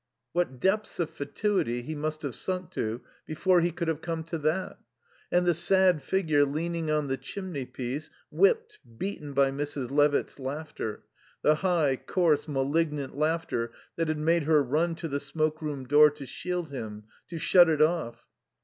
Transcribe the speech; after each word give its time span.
What 0.33 0.59
depths 0.59 0.99
of 0.99 1.11
fatuity 1.11 1.83
he 1.83 1.93
must 1.93 2.23
have 2.23 2.33
sunk 2.33 2.71
to 2.71 3.01
before 3.27 3.61
he 3.61 3.69
could 3.71 3.87
have 3.87 4.01
come 4.01 4.23
to 4.23 4.39
that! 4.39 4.79
And 5.31 5.45
the 5.45 5.53
sad 5.53 6.01
figure 6.01 6.43
leaning 6.43 6.89
on 6.89 7.05
the 7.05 7.19
chimneypiece, 7.19 8.09
whipped, 8.31 8.79
beaten 8.97 9.33
by 9.33 9.51
Mrs. 9.51 9.91
Levitt's 9.91 10.39
laughter 10.39 11.03
the 11.43 11.53
high, 11.53 11.97
coarse, 11.97 12.47
malignant 12.47 13.15
laughter 13.15 13.73
that 13.95 14.07
had 14.07 14.17
made 14.17 14.45
her 14.45 14.63
run 14.63 14.95
to 14.95 15.07
the 15.07 15.19
smoke 15.19 15.61
room 15.61 15.83
door 15.85 16.09
to 16.09 16.25
shield 16.25 16.71
him, 16.71 17.03
to 17.27 17.37
shut 17.37 17.69
it 17.69 17.79
off. 17.79 18.25